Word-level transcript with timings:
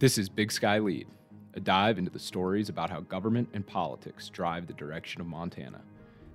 This 0.00 0.18
is 0.18 0.28
Big 0.28 0.50
Sky 0.50 0.80
Lede, 0.80 1.06
a 1.54 1.60
dive 1.60 1.98
into 1.98 2.10
the 2.10 2.18
stories 2.18 2.68
about 2.68 2.90
how 2.90 3.00
government 3.00 3.48
and 3.54 3.64
politics 3.64 4.28
drive 4.28 4.66
the 4.66 4.72
direction 4.72 5.20
of 5.20 5.28
Montana. 5.28 5.82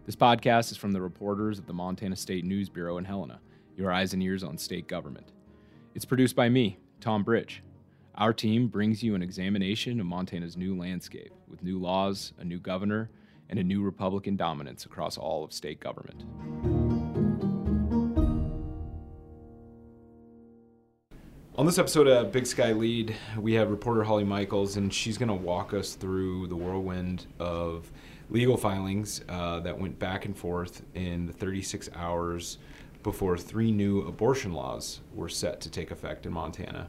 This 0.05 0.15
podcast 0.15 0.71
is 0.71 0.77
from 0.77 0.93
the 0.93 1.01
reporters 1.01 1.59
of 1.59 1.67
the 1.67 1.73
Montana 1.73 2.15
State 2.15 2.45
News 2.45 2.69
Bureau 2.69 2.97
in 2.99 3.03
Helena, 3.03 3.41
your 3.75 3.91
eyes 3.91 4.13
and 4.13 4.23
ears 4.23 4.45
on 4.45 4.57
state 4.57 4.87
government. 4.87 5.33
It's 5.93 6.05
produced 6.05 6.37
by 6.37 6.47
me, 6.47 6.79
Tom 7.01 7.21
Bridge. 7.21 7.61
Our 8.15 8.31
team 8.31 8.69
brings 8.69 9.03
you 9.03 9.13
an 9.13 9.21
examination 9.21 9.99
of 9.99 10.05
Montana's 10.05 10.55
new 10.55 10.77
landscape 10.77 11.33
with 11.49 11.61
new 11.61 11.79
laws, 11.79 12.31
a 12.39 12.45
new 12.45 12.59
governor, 12.59 13.09
and 13.49 13.59
a 13.59 13.63
new 13.63 13.83
Republican 13.83 14.37
dominance 14.37 14.85
across 14.85 15.17
all 15.17 15.43
of 15.43 15.51
state 15.51 15.81
government. 15.81 16.23
On 21.59 21.65
this 21.65 21.77
episode 21.77 22.07
of 22.07 22.31
Big 22.31 22.47
Sky 22.47 22.71
Lede, 22.71 23.13
we 23.37 23.51
have 23.55 23.69
reporter 23.69 24.01
Holly 24.05 24.23
Michels, 24.23 24.77
and 24.77 24.93
she's 24.93 25.17
going 25.17 25.27
to 25.27 25.35
walk 25.35 25.73
us 25.73 25.93
through 25.93 26.47
the 26.47 26.55
whirlwind 26.55 27.25
of 27.37 27.91
legal 28.29 28.55
filings 28.55 29.25
uh, 29.27 29.59
that 29.59 29.77
went 29.77 29.99
back 29.99 30.23
and 30.23 30.37
forth 30.37 30.83
in 30.95 31.25
the 31.25 31.33
36 31.33 31.89
hours 31.97 32.59
before 33.03 33.37
three 33.37 33.73
new 33.73 34.07
abortion 34.07 34.53
laws 34.53 35.01
were 35.13 35.27
set 35.27 35.59
to 35.59 35.69
take 35.69 35.91
effect 35.91 36.25
in 36.25 36.31
Montana. 36.31 36.87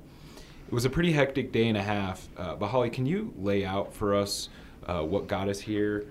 It 0.68 0.72
was 0.72 0.84
a 0.84 0.90
pretty 0.90 1.10
hectic 1.10 1.50
day 1.50 1.66
and 1.66 1.76
a 1.76 1.82
half, 1.82 2.28
uh, 2.36 2.54
but 2.54 2.68
Holly, 2.68 2.90
can 2.90 3.06
you 3.06 3.34
lay 3.36 3.64
out 3.64 3.92
for 3.92 4.14
us 4.14 4.50
uh, 4.86 5.02
what 5.02 5.26
got 5.26 5.48
us 5.48 5.58
here 5.58 6.06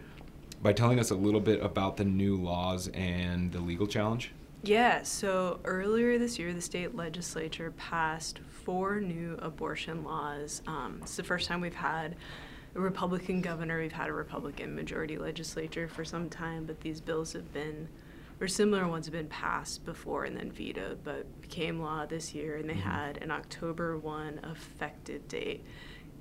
by 0.62 0.74
telling 0.74 1.00
us 1.00 1.12
a 1.12 1.16
little 1.16 1.40
bit 1.40 1.64
about 1.64 1.96
the 1.96 2.04
new 2.04 2.36
laws 2.36 2.90
and 2.90 3.54
the 3.54 3.62
legal 3.62 3.88
challenge? 3.88 4.34
Yeah, 4.64 5.04
so 5.04 5.60
earlier 5.64 6.18
this 6.18 6.38
year, 6.38 6.54
the 6.54 6.62
state 6.62 6.96
legislature 6.96 7.72
passed 7.72 8.40
four 8.64 9.00
new 9.00 9.38
abortion 9.42 10.04
laws. 10.04 10.62
Um, 10.68 11.00
it's 11.02 11.16
the 11.16 11.24
first 11.24 11.48
time 11.48 11.62
we've 11.62 11.74
had 11.74 12.16
a 12.76 12.80
Republican 12.80 13.42
governor, 13.42 13.80
we've 13.80 13.92
had 13.92 14.10
a 14.10 14.14
Republican 14.14 14.76
majority 14.76 15.18
legislature 15.18 15.88
for 15.88 16.04
some 16.04 16.30
time, 16.30 16.66
but 16.66 16.82
these 16.82 17.00
bills 17.00 17.34
have 17.34 17.52
been, 17.54 17.88
or 18.42 18.48
similar 18.48 18.88
ones 18.88 19.06
have 19.06 19.14
been 19.14 19.28
passed 19.28 19.86
before 19.86 20.26
and 20.26 20.36
then 20.36 20.52
vetoed, 20.52 21.04
but 21.06 21.42
became 21.42 21.82
law 21.82 22.06
this 22.06 22.36
year, 22.36 22.58
and 22.58 22.70
they 22.70 22.74
mm-hmm. 22.74 22.90
had 22.90 23.18
an 23.18 23.32
October 23.32 23.98
1 23.98 24.42
effective 24.52 25.26
date. 25.30 25.64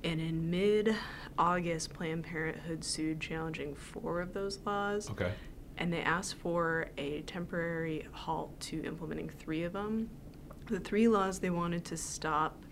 And 0.01 0.21
in 0.21 0.49
mid 0.49 0.95
August, 1.37 1.93
Planned 1.93 2.23
Parenthood 2.23 2.85
sued 2.85 3.19
challenging 3.19 3.75
four 3.75 4.21
of 4.21 4.33
those 4.33 4.59
laws. 4.65 5.09
Okay 5.09 5.33
and 5.79 5.91
they 5.91 6.01
asked 6.01 6.35
for 6.35 6.87
a 6.97 7.21
temporary 7.21 8.05
halt 8.11 8.59
to 8.59 8.83
implementing 8.83 9.29
three 9.29 9.63
of 9.63 9.73
them. 9.73 10.09
The 10.67 10.79
three 10.79 11.07
laws 11.07 11.39
they 11.39 11.49
wanted 11.49 11.85
to 11.85 11.97
stop 11.97 12.63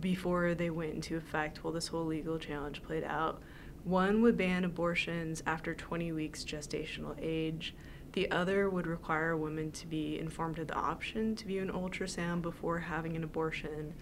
before 0.00 0.54
they 0.54 0.70
went 0.70 0.94
into 0.94 1.16
effect 1.16 1.62
while 1.62 1.72
this 1.72 1.88
whole 1.88 2.06
legal 2.06 2.38
challenge 2.38 2.82
played 2.82 3.04
out. 3.04 3.42
One 3.84 4.22
would 4.22 4.36
ban 4.36 4.64
abortions 4.64 5.42
after 5.46 5.74
20 5.74 6.12
weeks 6.12 6.44
gestational 6.44 7.16
age. 7.20 7.74
The 8.12 8.30
other 8.30 8.70
would 8.70 8.86
require 8.86 9.36
women 9.36 9.72
to 9.72 9.86
be 9.86 10.18
informed 10.18 10.58
of 10.58 10.68
the 10.68 10.74
option 10.74 11.34
to 11.36 11.46
view 11.46 11.62
an 11.62 11.70
ultrasound 11.70 12.42
before 12.42 12.78
having 12.78 13.16
an 13.16 13.24
abortion 13.24 13.94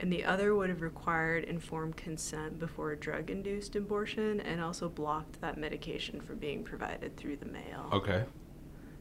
and 0.00 0.12
the 0.12 0.24
other 0.24 0.54
would 0.54 0.68
have 0.68 0.82
required 0.82 1.44
informed 1.44 1.96
consent 1.96 2.58
before 2.58 2.92
a 2.92 2.96
drug 2.96 3.30
induced 3.30 3.76
abortion 3.76 4.40
and 4.40 4.60
also 4.60 4.88
blocked 4.88 5.40
that 5.40 5.58
medication 5.58 6.20
from 6.20 6.36
being 6.36 6.64
provided 6.64 7.16
through 7.16 7.36
the 7.36 7.46
mail. 7.46 7.88
Okay. 7.92 8.24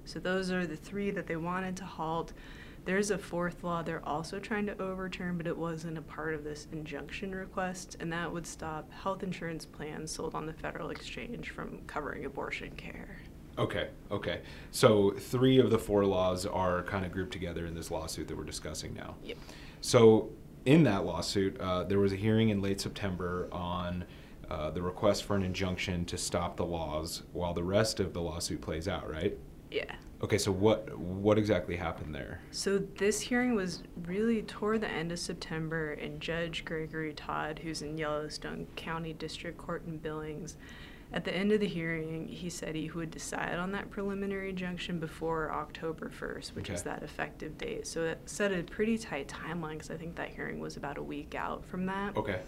So 0.06 0.20
those 0.20 0.52
are 0.52 0.66
the 0.66 0.76
three 0.76 1.12
that 1.12 1.28
they 1.28 1.36
wanted 1.36 1.76
to 1.78 1.86
halt. 1.86 2.34
There's 2.86 3.12
a 3.12 3.18
fourth 3.18 3.64
law 3.64 3.84
they're 3.84 4.06
also 4.08 4.40
trying 4.40 4.66
to 4.66 4.82
overturn, 4.82 5.38
but 5.38 5.46
it 5.46 5.56
wasn't 5.56 6.00
a 6.00 6.02
part 6.02 6.34
of 6.34 6.44
this 6.44 6.68
injunction 6.72 7.34
request, 7.34 7.98
and 8.00 8.12
that 8.12 8.32
would 8.32 8.48
stop 8.48 8.92
health 8.92 9.22
insurance 9.22 9.66
plans 9.66 10.12
sold 10.12 10.34
on 10.34 10.48
the 10.48 10.54
federal 10.54 10.90
exchange 10.90 11.52
from 11.52 11.80
covering 11.86 12.26
abortion 12.26 12.72
care. 12.72 13.20
Okay, 13.60 13.90
okay. 14.10 14.42
So 14.72 15.12
three 15.12 15.60
of 15.60 15.70
the 15.70 15.78
four 15.78 16.06
laws 16.06 16.48
are 16.48 16.82
kind 16.84 17.06
of 17.06 17.12
grouped 17.12 17.34
together 17.34 17.68
in 17.68 17.76
this 17.76 17.92
lawsuit 17.92 18.28
that 18.30 18.38
we're 18.38 18.44
discussing 18.44 18.94
now. 18.96 19.16
Yep. 19.24 19.38
So 19.82 20.30
in 20.66 20.84
that 20.84 21.06
lawsuit, 21.06 21.60
uh, 21.60 21.84
there 21.84 22.00
was 22.00 22.14
a 22.14 22.16
hearing 22.16 22.50
in 22.50 22.62
late 22.62 22.80
September 22.80 23.48
on 23.52 24.06
uh, 24.50 24.70
the 24.70 24.82
request 24.82 25.24
for 25.24 25.36
an 25.36 25.44
injunction 25.44 26.06
to 26.06 26.18
stop 26.18 26.58
the 26.58 26.66
laws 26.66 27.24
while 27.34 27.54
the 27.54 27.64
rest 27.64 28.00
of 28.00 28.14
the 28.14 28.22
lawsuit 28.22 28.62
plays 28.62 28.88
out, 28.88 29.10
right? 29.10 29.38
Yeah. 29.72 29.96
Okay, 30.22 30.38
so 30.38 30.52
what 30.52 30.96
what 31.00 31.40
exactly 31.40 31.76
happened 31.76 32.14
there? 32.14 32.42
So 32.52 32.78
this 32.78 33.22
hearing 33.22 33.56
was 33.56 33.82
really 34.04 34.44
toward 34.44 34.82
the 34.82 34.90
end 34.90 35.12
of 35.12 35.18
September, 35.18 35.94
and 35.94 36.20
Judge 36.20 36.64
Gregory 36.64 37.14
Todd, 37.14 37.60
who's 37.64 37.82
in 37.82 37.98
Yellowstone 37.98 38.68
County 38.76 39.14
District 39.14 39.58
Court 39.58 39.84
in 39.88 39.98
Billings, 39.98 40.58
at 41.14 41.26
the 41.26 41.36
end 41.36 41.52
of 41.52 41.60
the 41.60 41.68
hearing, 41.68 42.28
he 42.28 42.50
said 42.50 42.74
he 42.74 42.90
would 42.90 43.12
decide 43.12 43.56
on 43.56 43.72
that 43.74 43.90
preliminary 43.90 44.50
injunction 44.50 45.00
before 45.00 45.52
October 45.52 46.10
1st, 46.10 46.56
which 46.56 46.68
okay. 46.68 46.74
is 46.74 46.84
that 46.84 47.04
effective 47.04 47.58
date. 47.58 47.86
So 47.86 48.06
it 48.06 48.20
set 48.26 48.54
a 48.54 48.64
pretty 48.64 48.98
tight 48.98 49.28
timeline 49.28 49.74
because 49.74 49.92
I 49.92 49.98
think 49.98 50.16
that 50.16 50.30
hearing 50.30 50.60
was 50.60 50.78
about 50.78 50.98
a 50.98 51.04
week 51.04 51.36
out 51.36 51.66
from 51.66 51.86
that. 51.88 52.16
Okay. 52.16 52.40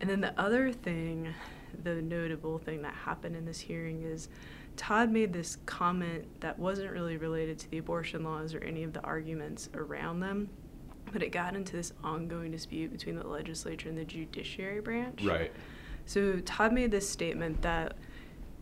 And 0.00 0.10
then 0.10 0.20
the 0.20 0.38
other 0.38 0.70
thing, 0.70 1.32
the 1.82 2.02
notable 2.02 2.58
thing 2.58 2.82
that 2.82 2.92
happened 2.92 3.36
in 3.36 3.46
this 3.46 3.60
hearing 3.60 4.02
is 4.02 4.28
Todd 4.76 5.10
made 5.10 5.32
this 5.32 5.56
comment 5.64 6.26
that 6.40 6.58
wasn't 6.58 6.90
really 6.90 7.16
related 7.16 7.58
to 7.60 7.70
the 7.70 7.78
abortion 7.78 8.22
laws 8.24 8.54
or 8.54 8.62
any 8.62 8.82
of 8.82 8.92
the 8.92 9.00
arguments 9.00 9.70
around 9.74 10.20
them, 10.20 10.50
but 11.12 11.22
it 11.22 11.30
got 11.30 11.54
into 11.54 11.76
this 11.76 11.92
ongoing 12.02 12.50
dispute 12.50 12.92
between 12.92 13.16
the 13.16 13.26
legislature 13.26 13.88
and 13.88 13.96
the 13.96 14.04
judiciary 14.04 14.80
branch. 14.80 15.22
Right. 15.22 15.52
So 16.06 16.40
Todd 16.40 16.72
made 16.72 16.90
this 16.90 17.08
statement 17.08 17.62
that 17.62 17.96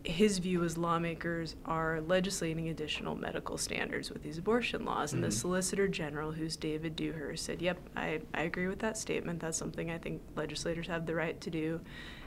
his 0.03 0.39
view 0.39 0.63
is 0.63 0.77
lawmakers 0.77 1.55
are 1.65 2.01
legislating 2.01 2.69
additional 2.69 3.15
medical 3.15 3.57
standards 3.57 4.11
with 4.11 4.21
these 4.21 4.37
abortion 4.37 4.85
laws. 4.85 5.09
Mm-hmm. 5.09 5.17
And 5.17 5.23
the 5.23 5.27
mm-hmm. 5.29 5.39
Solicitor 5.39 5.87
General, 5.87 6.31
who's 6.31 6.57
David 6.57 6.95
Dewhurst, 6.95 7.45
said, 7.45 7.61
Yep, 7.61 7.77
I, 7.95 8.21
I 8.33 8.41
agree 8.41 8.67
with 8.67 8.79
that 8.79 8.97
statement. 8.97 9.39
That's 9.39 9.57
something 9.57 9.91
I 9.91 9.97
think 9.97 10.21
legislators 10.35 10.87
have 10.87 11.05
the 11.05 11.15
right 11.15 11.39
to 11.41 11.49
do. 11.49 11.79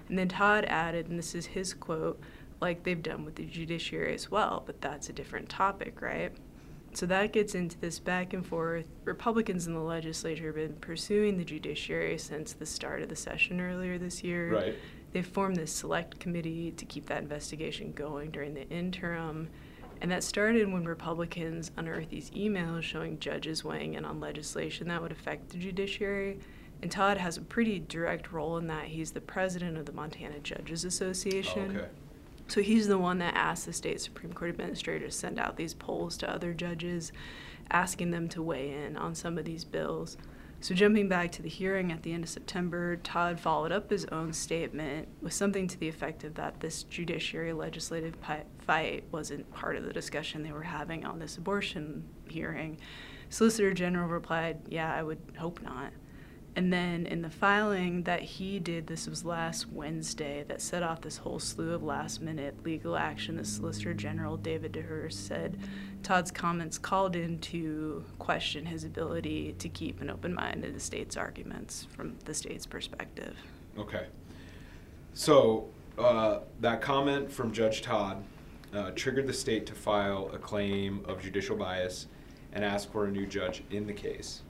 And 0.09 0.19
then 0.19 0.28
Todd 0.28 0.65
added, 0.66 1.09
and 1.09 1.19
this 1.19 1.34
is 1.34 1.47
his 1.47 1.75
quote, 1.75 2.21
like 2.60 2.84
they've 2.84 3.03
done 3.03 3.25
with 3.25 3.34
the 3.34 3.44
judiciary 3.44 4.15
as 4.15 4.31
well, 4.31 4.62
but 4.65 4.81
that's 4.81 5.10
a 5.10 5.12
different 5.12 5.48
topic, 5.48 6.00
right? 6.00 6.33
So 6.94 7.04
that 7.06 7.33
gets 7.33 7.54
into 7.54 7.78
this 7.78 7.98
back 7.98 8.33
and 8.33 8.47
forth. 8.47 8.87
Republicans 9.04 9.66
in 9.66 9.75
the 9.75 9.81
legislature 9.81 10.47
have 10.47 10.54
been 10.54 10.77
pursuing 10.77 11.37
the 11.37 11.44
judiciary 11.44 12.16
since 12.16 12.54
the 12.54 12.65
start 12.65 13.03
of 13.03 13.10
the 13.10 13.16
session 13.16 13.60
earlier 13.60 13.98
this 13.98 14.25
year. 14.25 14.54
Right. 14.54 14.75
They 15.12 15.22
formed 15.22 15.56
this 15.56 15.72
select 15.72 16.19
committee 16.21 16.72
to 16.72 16.84
keep 16.84 17.06
that 17.06 17.22
investigation 17.22 17.93
going 17.93 18.31
during 18.31 18.55
the 18.55 18.69
interim. 18.69 19.49
And 20.00 20.11
that 20.11 20.22
started 20.22 20.71
when 20.71 20.84
Republicans 20.84 21.71
unearthed 21.77 22.11
these 22.11 22.31
emails 22.31 22.83
showing 22.83 23.19
judges 23.19 23.65
weighing 23.65 23.95
in 23.95 24.05
on 24.05 24.21
legislation 24.21 24.89
that 24.89 25.00
would 25.00 25.12
affect 25.12 25.50
the 25.50 25.59
judiciary. 25.59 26.39
And 26.83 26.91
Todd 26.91 27.16
has 27.16 27.39
a 27.39 27.43
pretty 27.43 27.78
direct 27.78 28.33
role 28.33 28.59
in 28.59 28.66
that. 28.66 28.87
He's 28.87 29.12
the 29.12 29.21
president 29.22 29.78
of 29.78 29.87
the 29.87 29.93
Montana 29.93 30.41
Judges 30.41 30.84
Association. 30.84 31.77
Oh, 31.77 31.78
okay. 31.78 31.89
So 32.49 32.61
he's 32.61 32.87
the 32.87 32.99
one 32.99 33.19
that 33.19 33.34
asked 33.34 33.66
the 33.66 33.72
state 33.72 34.00
Supreme 34.00 34.33
Court 34.33 34.50
administrator 34.50 35.06
to 35.06 35.11
send 35.11 35.39
out 35.39 35.56
these 35.56 35.75
polls 35.75 36.16
to 36.19 36.31
other 36.31 36.53
judges, 36.53 37.11
asking 37.71 38.11
them 38.11 38.28
to 38.28 38.43
weigh 38.43 38.84
in 38.84 38.97
on 38.97 39.15
some 39.15 39.39
of 39.39 39.45
these 39.45 39.65
bills. 39.65 40.16
So, 40.61 40.75
jumping 40.75 41.09
back 41.09 41.33
to 41.33 41.43
the 41.43 41.49
hearing 41.49 41.93
at 41.93 42.03
the 42.03 42.12
end 42.12 42.25
of 42.25 42.31
September, 42.31 42.97
Todd 42.97 43.39
followed 43.39 43.72
up 43.72 43.91
his 43.91 44.06
own 44.06 44.33
statement 44.33 45.06
with 45.21 45.33
something 45.33 45.69
to 45.69 45.78
the 45.78 45.89
effect 45.89 46.25
of 46.25 46.34
that 46.34 46.61
this 46.61 46.83
judiciary 46.84 47.53
legislative 47.53 48.17
fight 48.66 49.05
wasn't 49.12 49.53
part 49.53 49.77
of 49.77 49.84
the 49.84 49.93
discussion 49.93 50.43
they 50.43 50.53
were 50.53 50.62
having 50.62 51.05
on 51.05 51.19
this 51.19 51.37
abortion 51.37 52.05
hearing. 52.28 52.78
Solicitor 53.28 53.75
General 53.75 54.09
replied, 54.09 54.60
Yeah, 54.69 54.92
I 54.92 55.03
would 55.03 55.21
hope 55.39 55.60
not. 55.63 55.92
And 56.57 56.72
then 56.72 57.04
in 57.04 57.21
the 57.21 57.28
filing 57.28 58.04
that 58.04 58.22
he 58.22 58.59
did, 58.59 58.86
this 58.86 59.07
was 59.07 59.27
last 59.27 59.71
Wednesday, 59.71 60.42
that 60.48 60.63
set 60.63 60.83
off 60.83 61.03
this 61.03 61.19
whole 61.19 61.39
slew 61.39 61.75
of 61.75 61.83
last 61.83 62.22
minute 62.22 62.65
legal 62.65 62.97
action. 62.97 63.36
The 63.36 63.45
Solicitor 63.45 63.92
General, 63.92 64.39
David 64.39 64.72
Dewhurst, 64.72 65.27
said 65.27 65.59
Todd's 66.07 66.31
comments 66.31 66.79
called 66.79 67.17
into 67.17 68.05
question 68.19 68.67
his 68.67 68.85
ability 68.85 69.55
to 69.59 69.69
keep 69.69 70.01
an 70.01 70.11
open 70.11 70.33
mind 70.33 70.63
to 70.63 70.71
the 70.71 70.81
state's 70.81 71.17
arguments 71.17 71.87
from 71.97 72.17
the 72.25 72.35
state's 72.35 72.67
perspective. 72.67 73.37
Okay. 73.79 74.07
So 75.15 75.69
uh, 75.99 76.41
that 76.61 76.81
comment 76.81 77.31
from 77.31 77.53
Judge 77.53 77.83
Todd 77.83 78.23
uh, 78.73 78.91
triggered 78.95 79.27
the 79.27 79.33
state 79.33 79.67
to 79.67 79.75
file 79.75 80.31
a 80.33 80.39
claim 80.39 81.05
of 81.07 81.21
judicial 81.21 81.57
bias 81.57 82.07
and 82.53 82.65
ask 82.65 82.91
for 82.91 83.07
a 83.07 83.11
new 83.11 83.27
judge 83.27 83.63
in 83.71 83.87
the 83.87 83.93
case 83.93 84.43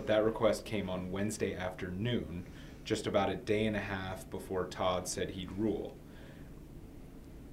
but 0.00 0.06
that 0.06 0.24
request 0.24 0.64
came 0.64 0.88
on 0.88 1.12
Wednesday 1.12 1.54
afternoon, 1.54 2.44
just 2.84 3.06
about 3.06 3.28
a 3.28 3.36
day 3.36 3.66
and 3.66 3.76
a 3.76 3.80
half 3.80 4.28
before 4.30 4.64
Todd 4.64 5.06
said 5.06 5.28
he'd 5.28 5.52
rule. 5.52 5.94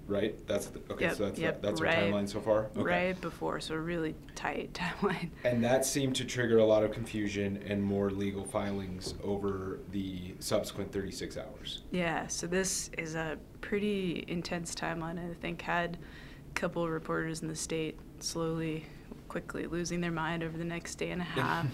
Right? 0.08 0.36
That's 0.48 0.68
the, 0.68 0.80
okay. 0.92 1.06
Yep, 1.06 1.16
so 1.16 1.26
that's 1.26 1.40
yep, 1.40 1.62
that's 1.62 1.82
right. 1.82 1.98
our 1.98 2.04
timeline 2.04 2.30
so 2.30 2.40
far. 2.40 2.70
Okay. 2.76 2.82
right 2.82 3.22
before, 3.22 3.60
so 3.60 3.76
a 3.76 3.80
really 3.80 4.16
tight 4.36 4.74
timeline. 5.02 5.30
And 5.44 5.64
that 5.64 5.86
seemed 5.86 6.16
to 6.18 6.26
trigger 6.26 6.60
a 6.60 6.66
lot 6.66 6.84
of 6.84 6.92
confusion 6.92 7.64
and 7.68 7.84
more 7.84 8.10
legal 8.10 8.44
filings 8.44 9.14
over 9.24 9.80
the 9.92 10.34
subsequent 10.40 10.92
36 10.92 11.38
hours. 11.38 11.84
Yeah, 11.92 12.28
so 12.28 12.48
this 12.48 12.90
is 12.98 13.16
a 13.16 13.38
pretty 13.62 14.26
intense 14.28 14.74
timeline. 14.74 15.20
I 15.20 15.34
think 15.36 15.62
had 15.62 15.98
a 16.50 16.54
couple 16.54 16.84
of 16.84 16.90
reporters 16.90 17.42
in 17.42 17.48
the 17.48 17.56
state 17.56 18.00
slowly, 18.20 18.86
quickly 19.28 19.68
losing 19.68 20.02
their 20.02 20.12
mind 20.12 20.44
over 20.44 20.58
the 20.58 20.66
next 20.66 20.96
day 20.96 21.12
and 21.12 21.22
a 21.22 21.26
half. 21.26 21.68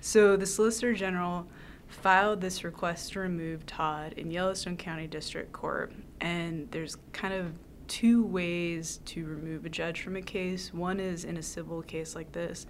so 0.00 0.36
the 0.36 0.46
Solicitor 0.46 0.94
General 0.94 1.46
filed 1.88 2.40
this 2.40 2.64
request 2.64 3.12
to 3.12 3.20
remove 3.20 3.64
Todd 3.66 4.14
in 4.16 4.30
Yellowstone 4.30 4.76
County 4.76 5.06
District 5.06 5.52
Court, 5.52 5.92
and 6.20 6.70
there's 6.70 6.96
kind 7.12 7.34
of 7.34 7.52
two 7.86 8.24
ways 8.24 9.00
to 9.06 9.24
remove 9.24 9.64
a 9.64 9.68
judge 9.68 10.02
from 10.02 10.16
a 10.16 10.22
case. 10.22 10.72
One 10.72 11.00
is 11.00 11.24
in 11.24 11.36
a 11.36 11.42
civil 11.42 11.82
case 11.82 12.14
like 12.14 12.32
this. 12.32 12.66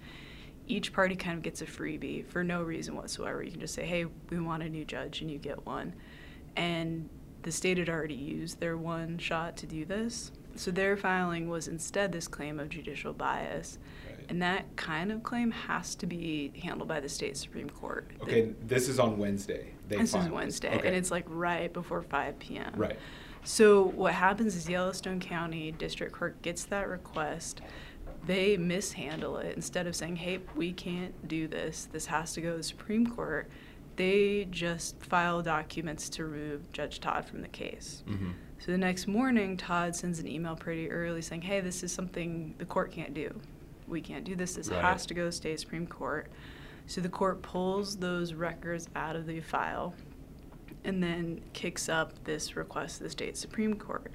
Each 0.67 0.93
party 0.93 1.15
kind 1.15 1.35
of 1.35 1.43
gets 1.43 1.61
a 1.61 1.65
freebie 1.65 2.25
for 2.27 2.43
no 2.43 2.61
reason 2.61 2.95
whatsoever. 2.95 3.43
You 3.43 3.51
can 3.51 3.59
just 3.59 3.73
say, 3.73 3.85
hey, 3.85 4.05
we 4.29 4.39
want 4.39 4.63
a 4.63 4.69
new 4.69 4.85
judge, 4.85 5.21
and 5.21 5.29
you 5.29 5.39
get 5.39 5.65
one. 5.65 5.93
And 6.55 7.09
the 7.41 7.51
state 7.51 7.77
had 7.77 7.89
already 7.89 8.15
used 8.15 8.59
their 8.59 8.77
one 8.77 9.17
shot 9.17 9.57
to 9.57 9.65
do 9.65 9.85
this. 9.85 10.31
So 10.55 10.71
their 10.71 10.97
filing 10.97 11.49
was 11.49 11.67
instead 11.67 12.11
this 12.11 12.27
claim 12.27 12.59
of 12.59 12.69
judicial 12.69 13.13
bias. 13.13 13.79
Right. 14.07 14.25
And 14.29 14.41
that 14.41 14.75
kind 14.75 15.11
of 15.11 15.23
claim 15.23 15.51
has 15.51 15.95
to 15.95 16.05
be 16.05 16.51
handled 16.61 16.87
by 16.87 16.99
the 16.99 17.09
state 17.09 17.37
Supreme 17.37 17.69
Court. 17.69 18.09
Okay, 18.21 18.53
this 18.65 18.89
is 18.89 18.99
on 18.99 19.17
Wednesday. 19.17 19.73
They 19.87 19.97
this 19.97 20.13
is 20.13 20.29
Wednesday, 20.29 20.75
Okay. 20.75 20.87
and 20.87 20.95
it's 20.95 21.09
like 21.11 21.25
right 21.27 21.71
before 21.73 22.03
5 22.03 22.37
p.m. 22.39 22.73
right. 22.75 22.99
So 23.43 23.83
what 23.83 24.13
happens 24.13 24.55
is 24.55 24.69
Yellowstone 24.69 25.19
County 25.19 25.71
District 25.71 26.13
Court 26.13 26.41
gets 26.41 26.65
that 26.65 26.87
request. 26.87 27.61
They 28.25 28.57
mishandle 28.57 29.37
it 29.37 29.55
instead 29.55 29.87
of 29.87 29.95
saying, 29.95 30.17
"Hey, 30.17 30.39
we 30.55 30.73
can't 30.73 31.27
do 31.27 31.47
this. 31.47 31.87
This 31.91 32.07
has 32.07 32.33
to 32.33 32.41
go 32.41 32.51
to 32.51 32.57
the 32.57 32.63
Supreme 32.63 33.07
Court." 33.07 33.49
They 33.95 34.45
just 34.49 35.01
file 35.03 35.41
documents 35.41 36.09
to 36.11 36.25
remove 36.25 36.71
Judge 36.71 36.99
Todd 36.99 37.25
from 37.25 37.41
the 37.41 37.47
case. 37.47 38.03
hmm 38.07 38.31
So 38.59 38.71
the 38.73 38.77
next 38.77 39.07
morning, 39.07 39.55
Todd 39.55 39.95
sends 39.95 40.19
an 40.19 40.27
email 40.27 40.55
pretty 40.55 40.91
early 40.91 41.21
saying, 41.21 41.43
"Hey, 41.43 41.61
this 41.61 41.81
is 41.81 41.91
something 41.93 42.55
the 42.57 42.65
court 42.65 42.91
can't 42.91 43.13
do. 43.13 43.39
We 43.87 44.01
can't 44.01 44.25
do 44.25 44.35
this. 44.35 44.55
This 44.55 44.69
Right. 44.69 44.81
has 44.83 45.05
to 45.07 45.13
go 45.13 45.25
to 45.25 45.31
state 45.31 45.59
Supreme 45.61 45.87
Court." 45.87 46.27
So 46.85 46.99
the 47.01 47.09
court 47.09 47.41
pulls 47.41 47.97
those 47.97 48.33
records 48.33 48.89
out 48.95 49.15
of 49.15 49.27
the 49.27 49.39
file 49.39 49.93
and 50.83 51.03
then 51.03 51.41
kicks 51.53 51.89
up 51.89 52.23
this 52.23 52.55
request 52.55 52.97
to 52.97 53.03
the 53.03 53.09
state 53.09 53.37
Supreme 53.37 53.75
Court. 53.75 54.11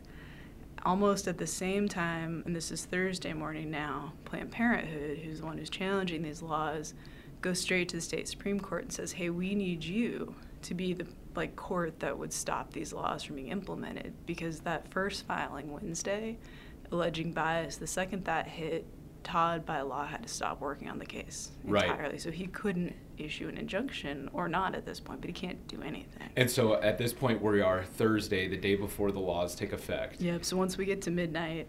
Almost 0.84 1.26
at 1.28 1.38
the 1.38 1.46
same 1.46 1.88
time, 1.88 2.42
and 2.44 2.54
this 2.54 2.70
is 2.70 2.84
Thursday 2.84 3.32
morning 3.32 3.70
now, 3.70 4.12
Planned 4.24 4.50
Parenthood, 4.50 5.18
who's 5.18 5.40
the 5.40 5.46
one 5.46 5.58
who's 5.58 5.70
challenging 5.70 6.22
these 6.22 6.42
laws, 6.42 6.94
goes 7.40 7.60
straight 7.60 7.88
to 7.90 7.96
the 7.96 8.02
state 8.02 8.28
Supreme 8.28 8.60
Court 8.60 8.82
and 8.82 8.92
says, 8.92 9.12
"Hey, 9.12 9.30
we 9.30 9.54
need 9.54 9.84
you 9.84 10.34
to 10.62 10.74
be 10.74 10.92
the 10.92 11.06
like 11.36 11.56
court 11.56 12.00
that 12.00 12.18
would 12.18 12.32
stop 12.32 12.72
these 12.72 12.92
laws 12.92 13.22
from 13.22 13.36
being 13.36 13.48
implemented 13.48 14.14
because 14.26 14.60
that 14.60 14.90
first 14.90 15.26
filing 15.26 15.72
Wednesday, 15.72 16.38
alleging 16.92 17.32
bias, 17.32 17.76
the 17.76 17.86
second 17.86 18.24
that 18.24 18.46
hit, 18.46 18.86
Todd 19.24 19.66
by 19.66 19.80
law 19.80 20.06
had 20.06 20.22
to 20.22 20.28
stop 20.28 20.60
working 20.60 20.88
on 20.88 20.98
the 20.98 21.06
case 21.06 21.50
Right. 21.64 21.88
entirely. 21.88 22.18
So 22.18 22.30
he 22.30 22.46
couldn't 22.46 22.94
issue 23.18 23.48
an 23.48 23.56
injunction 23.58 24.28
or 24.32 24.48
not 24.48 24.74
at 24.74 24.84
this 24.84 25.00
point, 25.00 25.20
but 25.20 25.28
he 25.28 25.34
can't 25.34 25.66
do 25.66 25.80
anything. 25.82 26.28
And 26.36 26.50
so 26.50 26.74
at 26.80 26.98
this 26.98 27.12
point, 27.12 27.40
where 27.40 27.52
we 27.54 27.60
are 27.60 27.82
Thursday, 27.82 28.46
the 28.48 28.56
day 28.56 28.74
before 28.76 29.10
the 29.10 29.20
laws 29.20 29.54
take 29.54 29.72
effect. 29.72 30.20
Yep. 30.20 30.44
So 30.44 30.56
once 30.56 30.76
we 30.76 30.84
get 30.84 31.02
to 31.02 31.10
midnight, 31.10 31.66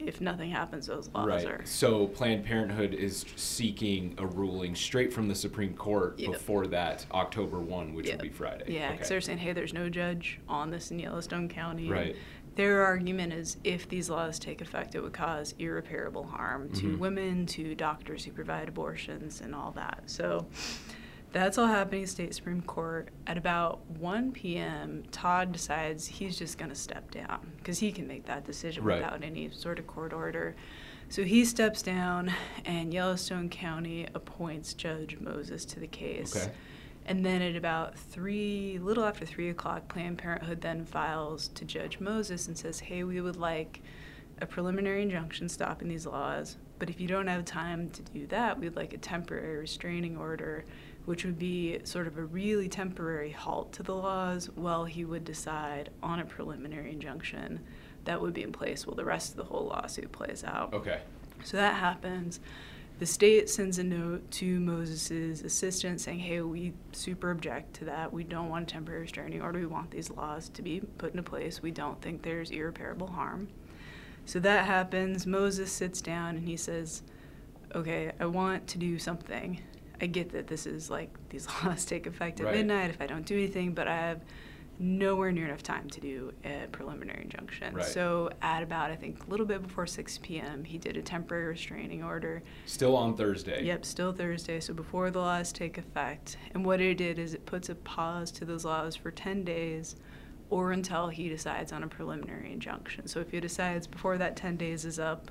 if 0.00 0.20
nothing 0.20 0.50
happens, 0.50 0.86
those 0.86 1.08
laws 1.14 1.26
Right. 1.28 1.46
are. 1.46 1.60
So 1.64 2.08
Planned 2.08 2.44
Parenthood 2.44 2.94
is 2.94 3.24
seeking 3.36 4.14
a 4.18 4.26
ruling 4.26 4.74
straight 4.74 5.12
from 5.12 5.28
the 5.28 5.34
Supreme 5.34 5.74
Court 5.74 6.18
Yep. 6.18 6.32
before 6.32 6.66
that 6.68 7.06
October 7.12 7.60
1, 7.60 7.94
which 7.94 8.08
Yep. 8.08 8.16
will 8.18 8.22
be 8.24 8.28
Friday. 8.30 8.64
Yeah, 8.74 8.90
because 8.92 9.06
Okay. 9.06 9.14
they're 9.14 9.20
saying, 9.20 9.38
hey, 9.38 9.52
there's 9.52 9.72
no 9.72 9.88
judge 9.88 10.40
on 10.48 10.70
this 10.70 10.90
in 10.90 10.98
Yellowstone 10.98 11.48
County. 11.48 11.88
Right. 11.88 12.16
Their 12.56 12.84
argument 12.84 13.32
is 13.32 13.56
if 13.64 13.88
these 13.88 14.08
laws 14.08 14.38
take 14.38 14.60
effect, 14.60 14.94
it 14.94 15.00
would 15.00 15.12
cause 15.12 15.54
irreparable 15.58 16.24
harm 16.24 16.68
to 16.74 16.86
Mhm. 16.94 16.98
women, 16.98 17.46
to 17.46 17.74
doctors 17.74 18.24
who 18.24 18.30
provide 18.32 18.68
abortions, 18.68 19.40
and 19.40 19.54
all 19.54 19.72
that. 19.72 20.04
So 20.06 20.46
that's 21.32 21.58
all 21.58 21.66
happening 21.66 22.04
at 22.04 22.08
state 22.08 22.32
Supreme 22.32 22.62
Court. 22.62 23.08
At 23.26 23.36
about 23.36 23.80
1 23.98 24.30
p.m., 24.30 25.02
Todd 25.10 25.50
decides 25.50 26.06
he's 26.06 26.38
just 26.38 26.56
going 26.56 26.68
to 26.68 26.76
step 26.76 27.10
down 27.10 27.40
because 27.56 27.80
he 27.80 27.90
can 27.90 28.06
make 28.06 28.26
that 28.26 28.44
decision 28.44 28.84
Right. 28.84 29.02
without 29.02 29.24
any 29.24 29.50
sort 29.50 29.80
of 29.80 29.86
court 29.88 30.12
order. 30.12 30.54
So 31.08 31.24
he 31.24 31.44
steps 31.44 31.82
down, 31.82 32.32
and 32.64 32.94
Yellowstone 32.94 33.48
County 33.48 34.06
appoints 34.14 34.74
Judge 34.74 35.18
Moses 35.18 35.64
to 35.66 35.80
the 35.80 35.86
case. 35.88 36.34
Okay. 36.36 36.52
And 37.06 37.24
then 37.24 37.42
at 37.42 37.56
about 37.56 37.98
three, 37.98 38.78
little 38.80 39.04
after 39.04 39.26
three 39.26 39.50
o'clock, 39.50 39.88
Planned 39.88 40.18
Parenthood 40.18 40.60
then 40.60 40.84
files 40.84 41.48
to 41.48 41.64
Judge 41.64 42.00
Moses 42.00 42.48
and 42.48 42.56
says, 42.56 42.80
hey, 42.80 43.04
we 43.04 43.20
would 43.20 43.36
like 43.36 43.82
a 44.40 44.46
preliminary 44.46 45.02
injunction 45.02 45.48
stopping 45.48 45.88
these 45.88 46.06
laws. 46.06 46.56
But 46.78 46.90
if 46.90 47.00
you 47.00 47.06
don't 47.06 47.26
have 47.26 47.44
time 47.44 47.90
to 47.90 48.02
do 48.02 48.26
that, 48.28 48.58
we'd 48.58 48.74
like 48.74 48.94
a 48.94 48.98
temporary 48.98 49.58
restraining 49.58 50.16
order, 50.16 50.64
which 51.04 51.24
would 51.24 51.38
be 51.38 51.78
sort 51.84 52.06
of 52.06 52.18
a 52.18 52.24
really 52.24 52.68
temporary 52.68 53.30
halt 53.30 53.72
to 53.74 53.82
the 53.82 53.94
laws 53.94 54.48
while 54.54 54.84
he 54.84 55.04
would 55.04 55.24
decide 55.24 55.90
on 56.02 56.20
a 56.20 56.24
preliminary 56.24 56.90
injunction 56.90 57.60
that 58.04 58.20
would 58.20 58.34
be 58.34 58.42
in 58.42 58.52
place 58.52 58.86
while 58.86 58.96
the 58.96 59.04
rest 59.04 59.30
of 59.30 59.36
the 59.36 59.44
whole 59.44 59.66
lawsuit 59.66 60.10
plays 60.10 60.42
out. 60.42 60.74
Okay. 60.74 61.00
So 61.44 61.56
that 61.58 61.74
happens. 61.74 62.40
The 63.00 63.06
state 63.06 63.50
sends 63.50 63.78
a 63.78 63.84
note 63.84 64.30
to 64.32 64.60
Moses' 64.60 65.42
assistant 65.42 66.00
saying, 66.00 66.20
hey, 66.20 66.40
we 66.42 66.72
super 66.92 67.32
object 67.32 67.74
to 67.76 67.84
that. 67.86 68.12
We 68.12 68.22
don't 68.22 68.48
want 68.48 68.70
a 68.70 68.72
temporary 68.72 69.00
restraining 69.02 69.42
order. 69.42 69.58
We 69.58 69.66
want 69.66 69.90
these 69.90 70.10
laws 70.10 70.48
to 70.50 70.62
be 70.62 70.80
put 70.98 71.10
into 71.10 71.24
place. 71.24 71.60
We 71.60 71.72
don't 71.72 72.00
think 72.00 72.22
there's 72.22 72.50
irreparable 72.50 73.08
harm. 73.08 73.48
So 74.26 74.38
that 74.40 74.66
happens. 74.66 75.26
Moses 75.26 75.72
sits 75.72 76.00
down 76.00 76.36
and 76.36 76.48
he 76.48 76.56
says, 76.56 77.02
okay, 77.74 78.12
I 78.20 78.26
want 78.26 78.68
to 78.68 78.78
do 78.78 78.98
something. 78.98 79.60
I 80.00 80.06
get 80.06 80.30
that 80.30 80.46
this 80.46 80.64
is 80.64 80.88
like 80.88 81.10
these 81.30 81.48
laws 81.64 81.84
take 81.84 82.06
effect 82.06 82.38
at 82.40 82.46
Right. 82.46 82.54
midnight 82.56 82.90
if 82.90 83.00
I 83.00 83.06
don't 83.06 83.26
do 83.26 83.34
anything, 83.34 83.74
but 83.74 83.88
I 83.88 83.96
have 83.96 84.20
nowhere 84.78 85.32
near 85.32 85.46
enough 85.46 85.62
time 85.62 85.88
to 85.90 86.00
do 86.00 86.32
a 86.44 86.66
preliminary 86.72 87.22
injunction. 87.22 87.74
Right. 87.74 87.84
So 87.84 88.30
at 88.42 88.62
about 88.62 88.90
I 88.90 88.96
think 88.96 89.24
a 89.26 89.30
little 89.30 89.46
bit 89.46 89.62
before 89.62 89.86
6 89.86 90.18
p.m. 90.22 90.64
he 90.64 90.78
did 90.78 90.96
a 90.96 91.02
temporary 91.02 91.46
restraining 91.46 92.02
order. 92.02 92.42
Still 92.66 92.96
on 92.96 93.16
Thursday. 93.16 93.64
Yep, 93.64 93.84
still 93.84 94.12
Thursday, 94.12 94.60
so 94.60 94.74
before 94.74 95.10
the 95.10 95.20
laws 95.20 95.52
take 95.52 95.78
effect. 95.78 96.36
And 96.52 96.64
what 96.64 96.80
it 96.80 96.96
did 96.96 97.18
is 97.18 97.34
it 97.34 97.46
puts 97.46 97.68
a 97.68 97.74
pause 97.74 98.30
to 98.32 98.44
those 98.44 98.64
laws 98.64 98.96
for 98.96 99.10
10 99.10 99.44
days 99.44 99.96
or 100.50 100.72
until 100.72 101.08
he 101.08 101.28
decides 101.28 101.72
on 101.72 101.82
a 101.82 101.88
preliminary 101.88 102.52
injunction. 102.52 103.06
So 103.06 103.20
if 103.20 103.30
he 103.30 103.40
decides 103.40 103.86
before 103.86 104.18
that 104.18 104.36
10 104.36 104.56
days 104.56 104.84
is 104.84 104.98
up, 104.98 105.30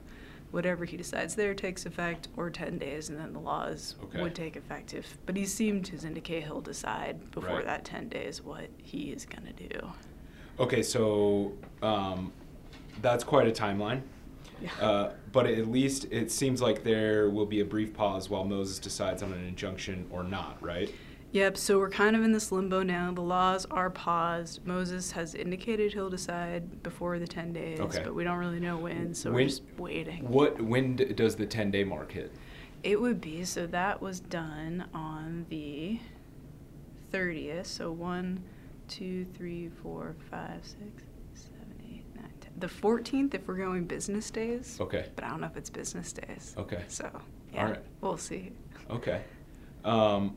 whatever 0.53 0.86
he 0.86 0.95
decides 0.95 1.33
there 1.33 1.55
takes 1.55 1.83
effect, 1.88 2.27
or 2.38 2.48
10 2.51 2.77
days, 2.77 3.10
and 3.10 3.19
then 3.19 3.33
the 3.33 3.39
laws 3.39 3.95
Okay. 4.03 4.22
would 4.22 4.36
take 4.36 4.55
effect. 4.55 4.93
If, 4.93 5.17
but 5.25 5.36
he 5.36 5.45
seemed 5.48 5.83
to 5.86 6.07
indicate 6.07 6.43
he'll 6.43 6.62
decide 6.62 7.31
before 7.31 7.55
Right. 7.55 7.65
that 7.65 7.83
10 7.83 8.07
days 8.07 8.39
what 8.43 8.67
he 8.77 9.12
is 9.12 9.25
going 9.25 9.51
to 9.51 9.67
do. 9.67 9.88
Okay, 10.60 10.83
so 10.83 11.53
um, 11.81 12.31
that's 13.01 13.24
quite 13.24 13.48
a 13.48 13.51
timeline. 13.51 14.01
Yeah. 14.62 14.69
Uh, 14.79 15.13
but 15.31 15.48
at 15.48 15.67
least 15.72 16.05
it 16.12 16.31
seems 16.31 16.62
like 16.62 16.83
there 16.83 17.31
will 17.31 17.48
be 17.48 17.62
a 17.62 17.65
brief 17.65 17.91
pause 17.91 18.29
while 18.29 18.45
Moses 18.45 18.77
decides 18.77 19.24
on 19.24 19.33
an 19.33 19.43
injunction 19.43 20.05
or 20.12 20.24
not, 20.24 20.62
right? 20.62 20.93
Yep, 21.34 21.58
so 21.58 21.80
we're 21.80 21.90
kind 21.90 22.16
of 22.16 22.24
in 22.24 22.32
this 22.32 22.52
limbo 22.52 22.84
now. 22.84 23.12
The 23.12 23.22
laws 23.22 23.66
are 23.72 23.90
paused. 23.90 24.66
Moses 24.68 25.12
has 25.13 25.34
indicated 25.34 25.92
he'll 25.92 26.12
decide 26.12 26.84
before 26.84 27.18
the 27.18 27.25
10 27.25 27.52
days, 27.54 27.80
Okay. 27.80 28.04
but 28.04 28.13
we 28.13 28.24
don't 28.24 28.38
really 28.38 28.60
know 28.60 28.78
when, 28.78 29.16
so 29.16 29.32
we're 29.32 29.46
just 29.46 29.63
waiting. 29.78 30.30
What 30.30 30.62
when 30.62 30.96
d- 30.96 31.06
does 31.06 31.36
the 31.36 31.48
10 31.48 31.72
day 31.72 31.84
mark 31.84 32.12
hit? 32.12 32.32
It 32.84 33.02
would 33.02 33.20
be, 33.20 33.46
so 33.46 33.66
that 33.66 34.00
was 34.00 34.20
done 34.20 34.86
on 34.94 35.48
the 35.50 36.00
30th, 37.12 37.66
so 37.66 37.92
one, 37.92 38.44
two, 38.88 39.25
three, 39.36 39.70
four, 39.82 40.16
five, 40.30 40.60
six, 40.63 41.04
seven, 41.34 41.74
eight, 41.90 42.06
nine, 42.16 42.32
ten. 42.42 42.52
The 42.60 42.68
14th 42.68 43.34
if 43.34 43.48
we're 43.48 43.56
going 43.58 43.86
business 43.86 44.30
days. 44.30 44.78
Okay. 44.80 45.08
But 45.16 45.24
I 45.25 45.30
don't 45.30 45.42
know 45.42 45.48
if 45.48 45.58
it's 45.58 45.72
business 45.72 46.13
days. 46.13 46.54
Okay. 46.60 46.84
So, 46.90 47.10
yeah, 47.52 47.72
right. 47.72 47.80
we'll 48.02 48.18
see. 48.18 48.52
Okay. 48.92 49.24
Um, 49.84 50.36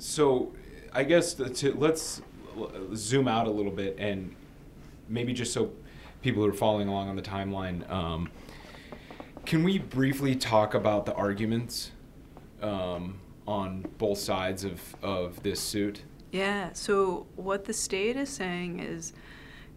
so 0.00 0.52
I 0.92 1.04
guess 1.04 1.34
to, 1.34 1.74
let's 1.76 2.22
zoom 2.94 3.28
out 3.28 3.46
a 3.46 3.50
little 3.50 3.72
bit 3.72 3.96
and 3.98 4.34
maybe 5.08 5.32
just 5.32 5.52
so 5.52 5.72
people 6.22 6.42
who 6.42 6.48
are 6.48 6.54
following 6.54 6.88
along 6.88 7.08
on 7.08 7.16
the 7.16 7.22
timeline, 7.22 7.88
um, 7.90 8.30
can 9.46 9.62
we 9.64 9.78
briefly 9.78 10.34
talk 10.34 10.74
about 10.74 11.06
the 11.06 11.14
arguments 11.14 11.92
um, 12.62 13.18
on 13.46 13.84
both 13.98 14.18
sides 14.18 14.64
of, 14.64 14.80
of 15.02 15.42
this 15.42 15.60
suit? 15.60 16.02
Yeah, 16.30 16.72
so 16.72 17.26
what 17.36 17.64
the 17.64 17.72
state 17.72 18.16
is 18.16 18.28
saying 18.28 18.80
is 18.80 19.12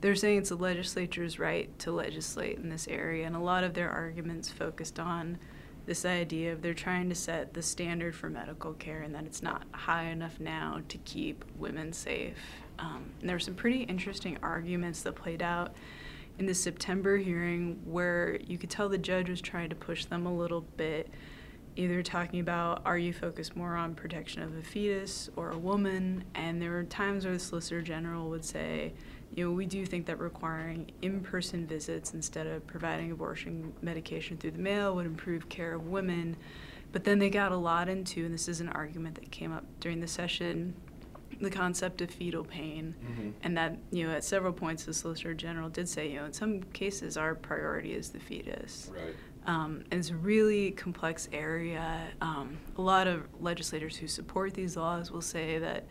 they're 0.01 0.15
saying 0.15 0.39
it's 0.39 0.49
the 0.49 0.55
legislature's 0.55 1.39
right 1.39 1.77
to 1.79 1.91
legislate 1.91 2.57
in 2.57 2.69
this 2.69 2.87
area, 2.87 3.25
and 3.25 3.35
a 3.35 3.39
lot 3.39 3.63
of 3.63 3.73
their 3.73 3.89
arguments 3.89 4.49
focused 4.49 4.99
on 4.99 5.39
this 5.85 6.05
idea 6.05 6.53
of 6.53 6.61
they're 6.61 6.73
trying 6.73 7.09
to 7.09 7.15
set 7.15 7.53
the 7.53 7.61
standard 7.61 8.15
for 8.15 8.29
medical 8.29 8.73
care 8.73 9.01
and 9.01 9.13
that 9.13 9.25
it's 9.25 9.43
not 9.43 9.63
high 9.71 10.05
enough 10.05 10.39
now 10.39 10.81
to 10.87 10.97
keep 10.99 11.43
women 11.57 11.91
safe. 11.91 12.37
Um, 12.79 13.11
there 13.21 13.35
were 13.35 13.39
some 13.39 13.55
pretty 13.55 13.83
interesting 13.83 14.37
arguments 14.41 15.01
that 15.03 15.15
played 15.15 15.41
out 15.41 15.75
in 16.39 16.45
the 16.45 16.53
September 16.53 17.17
hearing 17.17 17.79
where 17.85 18.37
you 18.45 18.57
could 18.57 18.69
tell 18.69 18.89
the 18.89 18.97
judge 18.97 19.29
was 19.29 19.41
trying 19.41 19.69
to 19.69 19.75
push 19.75 20.05
them 20.05 20.25
a 20.25 20.33
little 20.33 20.61
bit, 20.77 21.09
either 21.75 22.01
talking 22.01 22.39
about 22.39 22.81
are 22.85 22.97
you 22.97 23.13
focused 23.13 23.55
more 23.55 23.75
on 23.75 23.93
protection 23.93 24.41
of 24.41 24.55
a 24.57 24.61
fetus 24.61 25.29
or 25.35 25.51
a 25.51 25.57
woman? 25.57 26.23
And 26.33 26.61
there 26.61 26.71
were 26.71 26.83
times 26.83 27.25
where 27.25 27.33
the 27.33 27.39
Solicitor 27.39 27.81
General 27.81 28.29
would 28.29 28.45
say, 28.45 28.93
you 29.35 29.45
know, 29.45 29.51
we 29.51 29.65
do 29.65 29.85
think 29.85 30.05
that 30.05 30.19
requiring 30.19 30.91
in 31.01 31.21
person 31.21 31.65
visits 31.65 32.13
instead 32.13 32.45
of 32.47 32.65
providing 32.67 33.11
abortion 33.11 33.73
medication 33.81 34.37
through 34.37 34.51
the 34.51 34.59
mail 34.59 34.95
would 34.95 35.05
improve 35.05 35.49
care 35.49 35.73
of 35.73 35.87
women. 35.87 36.35
But 36.91 37.03
then 37.03 37.17
they 37.17 37.29
got 37.29 37.51
a 37.51 37.57
lot 37.57 37.89
into, 37.89 38.23
and 38.25 38.33
this 38.33 38.47
is 38.47 38.61
an 38.61 38.69
argument 38.69 39.15
that 39.15 39.31
came 39.31 39.51
up 39.51 39.65
during 39.79 39.99
the 39.99 40.07
session, 40.07 40.75
the 41.41 41.49
concept 41.49 42.01
of 42.01 42.11
fetal 42.11 42.43
pain. 42.43 42.93
Mm-hmm. 43.03 43.29
And 43.41 43.57
that, 43.57 43.77
you 43.91 44.07
know, 44.07 44.13
at 44.13 44.23
several 44.23 44.53
points, 44.53 44.85
the 44.85 44.93
Solicitor 44.93 45.33
General 45.33 45.69
did 45.69 45.89
say, 45.89 46.09
you 46.09 46.19
know, 46.19 46.25
in 46.25 46.33
some 46.33 46.61
cases, 46.61 47.17
our 47.17 47.33
priority 47.33 47.93
is 47.93 48.09
the 48.09 48.19
fetus. 48.19 48.91
Right. 48.93 49.15
Um, 49.45 49.83
and 49.91 49.99
it's 49.99 50.11
a 50.11 50.15
really 50.15 50.71
complex 50.71 51.27
area. 51.33 52.01
Um, 52.21 52.57
a 52.77 52.81
lot 52.81 53.07
of 53.07 53.23
legislators 53.41 53.97
who 53.97 54.07
support 54.07 54.53
these 54.53 54.77
laws 54.77 55.11
will 55.11 55.21
say 55.21 55.57
that 55.57 55.85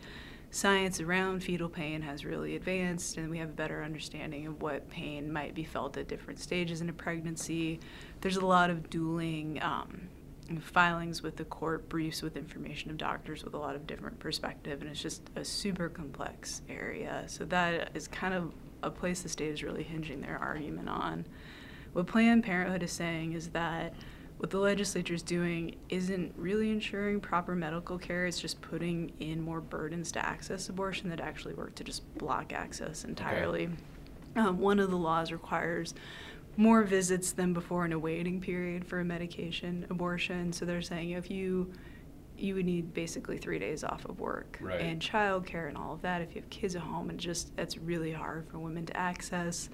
science 0.53 1.01
around 1.01 1.41
fetal 1.41 1.67
pain 1.67 1.99
has 1.99 2.23
really 2.23 2.55
advanced 2.55 3.17
and 3.17 3.27
we 3.27 3.39
have 3.39 3.49
a 3.49 3.53
better 3.53 3.83
understanding 3.83 4.45
of 4.45 4.61
what 4.61 4.87
pain 4.87 5.33
might 5.33 5.55
be 5.55 5.63
felt 5.63 5.97
at 5.97 6.07
different 6.07 6.39
stages 6.39 6.79
in 6.79 6.89
a 6.89 6.93
pregnancy. 6.93 7.79
There's 8.21 8.37
a 8.37 8.45
lot 8.45 8.69
of 8.69 8.87
dueling 8.87 9.59
um, 9.63 10.09
filings 10.61 11.23
with 11.23 11.37
the 11.37 11.45
court, 11.45 11.89
briefs 11.89 12.21
with 12.21 12.37
information 12.37 12.91
of 12.91 12.97
doctors 12.97 13.43
with 13.43 13.55
a 13.55 13.57
lot 13.57 13.75
of 13.75 13.87
different 13.87 14.19
perspective, 14.19 14.81
and 14.81 14.91
it's 14.91 15.01
just 15.01 15.23
a 15.35 15.43
super 15.43 15.89
complex 15.89 16.61
area. 16.69 17.23
So 17.25 17.45
that 17.45 17.89
is 17.95 18.07
kind 18.07 18.35
of 18.35 18.51
a 18.83 18.91
place 18.91 19.23
the 19.23 19.29
state 19.29 19.49
is 19.49 19.63
really 19.63 19.83
hinging 19.83 20.21
their 20.21 20.37
argument 20.37 20.87
on. 20.87 21.25
What 21.93 22.05
Planned 22.05 22.43
Parenthood 22.43 22.83
is 22.83 22.91
saying 22.91 23.33
is 23.33 23.49
that 23.49 23.95
what 24.43 24.49
the 24.49 24.59
legislature 24.59 25.13
is 25.13 25.23
doing 25.23 25.73
isn't 25.87 26.33
really 26.35 26.69
ensuring 26.69 27.21
proper 27.21 27.55
medical 27.55 27.97
care. 27.97 28.25
It's 28.25 28.41
just 28.41 28.59
putting 28.59 29.13
in 29.21 29.39
more 29.41 29.61
burdens 29.61 30.11
to 30.11 30.25
access 30.25 30.67
abortion 30.67 31.09
that 31.11 31.21
actually 31.21 31.53
work 31.53 31.75
to 31.75 31.83
just 31.85 32.03
block 32.17 32.51
access 32.51 33.05
entirely. 33.05 33.69
Um, 34.35 34.59
one 34.59 34.81
of 34.81 34.89
the 34.89 34.97
laws 34.97 35.31
requires 35.31 35.93
more 36.57 36.83
visits 36.83 37.31
than 37.31 37.53
before 37.53 37.85
in 37.85 37.93
a 37.93 37.97
waiting 37.99 38.41
period 38.41 38.83
for 38.83 38.99
a 38.99 39.05
medication 39.05 39.87
abortion. 39.89 40.51
So 40.51 40.65
they're 40.65 40.81
saying 40.81 41.11
if 41.11 41.31
you 41.31 41.71
you 42.37 42.55
would 42.55 42.65
need 42.65 42.93
basically 42.93 43.37
three 43.37 43.59
days 43.59 43.85
off 43.85 44.03
of 44.03 44.19
work 44.19 44.57
Right. 44.59 44.81
and 44.81 44.99
childcare 45.01 45.69
and 45.69 45.77
all 45.77 45.93
of 45.93 46.01
that 46.01 46.21
if 46.21 46.35
you 46.35 46.41
have 46.41 46.49
kids 46.49 46.75
at 46.75 46.81
home 46.81 47.09
and 47.09 47.17
just 47.17 47.55
that's 47.55 47.77
really 47.77 48.11
hard 48.11 48.49
for 48.49 48.59
women 48.59 48.85
to 48.87 48.97
access. 48.97 49.69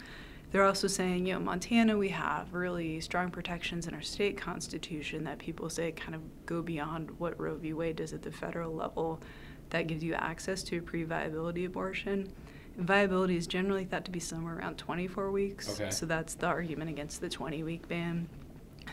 They're 0.52 0.66
also 0.66 0.88
saying, 0.88 1.28
you 1.28 1.34
know, 1.34 1.40
Montana, 1.40 1.96
we 1.98 2.10
have 2.10 2.54
really 2.54 3.00
strong 3.02 3.30
protections 3.30 3.88
in 3.88 3.94
our 3.94 4.02
state 4.02 4.36
constitution 4.36 5.24
that 5.26 5.38
people 5.38 5.70
say 5.70 5.92
kind 5.92 6.16
of 6.16 6.22
go 6.46 6.62
beyond 6.62 7.12
what 7.20 7.40
Roe 7.40 7.56
v. 7.56 7.74
Wade 7.74 7.98
does 7.98 8.14
at 8.14 8.24
the 8.24 8.32
federal 8.32 8.74
level 8.74 9.22
that 9.70 9.86
gives 9.86 10.04
you 10.04 10.16
access 10.16 10.64
to 10.64 10.78
a 10.78 10.82
pre 10.82 11.04
viability 11.04 11.66
abortion. 11.66 12.32
And 12.78 12.88
viability 12.88 13.38
is 13.38 13.46
generally 13.46 13.86
thought 13.86 14.06
to 14.06 14.12
be 14.12 14.20
somewhere 14.20 14.58
around 14.58 14.78
24 14.78 15.32
weeks. 15.32 15.80
Okay. 15.80 15.92
So 15.92 16.08
that's 16.08 16.34
the 16.34 16.48
argument 16.48 16.90
against 16.90 17.22
the 17.22 17.30
20 17.30 17.62
week 17.62 17.88
ban. 17.88 18.28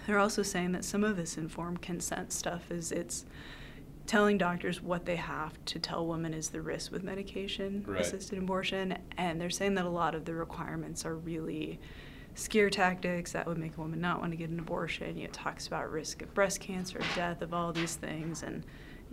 They're 0.06 0.18
also 0.18 0.42
saying 0.42 0.72
that 0.72 0.84
some 0.84 1.04
of 1.04 1.16
this 1.16 1.38
informed 1.38 1.80
consent 1.80 2.32
stuff 2.32 2.70
is 2.70 2.92
it's 2.92 3.24
telling 4.06 4.38
doctors 4.38 4.80
what 4.82 5.04
they 5.04 5.16
have 5.16 5.52
to 5.66 5.78
tell 5.78 6.06
women 6.06 6.32
is 6.32 6.50
the 6.50 6.60
risk 6.60 6.92
with 6.92 7.02
medication 7.02 7.84
Right. 7.86 8.00
assisted 8.00 8.38
abortion 8.38 8.96
and 9.16 9.40
they're 9.40 9.50
saying 9.50 9.74
that 9.74 9.84
a 9.84 9.90
lot 9.90 10.14
of 10.14 10.24
the 10.24 10.34
requirements 10.34 11.04
are 11.04 11.16
really 11.16 11.78
scare 12.34 12.68
tactics 12.70 13.32
that 13.32 13.46
would 13.46 13.58
make 13.58 13.76
a 13.76 13.80
woman 13.80 14.00
not 14.00 14.20
want 14.20 14.30
to 14.30 14.36
get 14.36 14.50
an 14.50 14.58
abortion. 14.58 15.18
It 15.18 15.32
talks 15.32 15.66
about 15.66 15.90
risk 15.90 16.20
of 16.22 16.32
breast 16.34 16.60
cancer, 16.60 17.00
death, 17.14 17.40
of 17.40 17.54
all 17.54 17.72
these 17.72 17.96
things, 17.96 18.42
and 18.42 18.62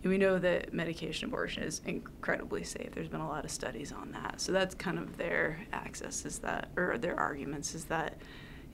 we 0.04 0.18
know 0.18 0.38
that 0.40 0.74
medication 0.74 1.30
abortion 1.30 1.64
is 1.64 1.80
incredibly 1.86 2.66
safe. 2.66 2.92
There's 2.92 3.08
been 3.08 3.22
a 3.22 3.28
lot 3.28 3.46
of 3.46 3.52
studies 3.52 3.94
on 3.94 4.12
that, 4.12 4.42
so 4.42 4.52
that's 4.52 4.76
kind 4.76 5.00
of 5.00 5.16
their 5.16 5.60
access 5.72 6.26
is 6.26 6.40
that, 6.40 6.68
or 6.76 6.98
their 6.98 7.18
arguments 7.18 7.74
is 7.74 7.86
that 7.86 8.18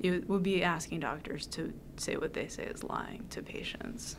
you 0.01 0.23
would 0.27 0.41
be 0.41 0.63
asking 0.63 1.01
doctors 1.01 1.45
to 1.47 1.71
say 1.97 2.15
what 2.15 2.33
they 2.33 2.47
say 2.47 2.63
is 2.63 2.83
lying 2.83 3.25
to 3.29 3.43
patients. 3.43 4.15